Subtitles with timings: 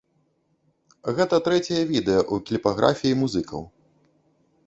[1.19, 3.61] Гэта трэцяе відэа ў кліпаграфіі музыкаў.